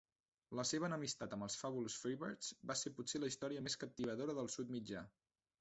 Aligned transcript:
La 0.59 0.63
seva 0.69 0.87
enemistat 0.91 1.35
amb 1.37 1.45
els 1.49 1.57
Fabulous 1.63 1.99
Freebirds 2.05 2.49
va 2.71 2.79
ser 2.81 2.95
potser 3.01 3.23
la 3.23 3.31
història 3.33 3.65
més 3.69 3.79
captivadora 3.85 4.37
del 4.41 4.55
Sud 4.57 4.77
mitjà. 4.79 5.07